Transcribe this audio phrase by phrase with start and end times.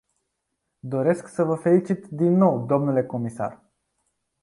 [0.83, 3.61] Doresc să vă felicit, din nou, dle comisar.